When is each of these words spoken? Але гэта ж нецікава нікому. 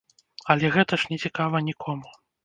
Але 0.53 0.69
гэта 0.75 0.97
ж 1.01 1.11
нецікава 1.13 1.61
нікому. 1.67 2.07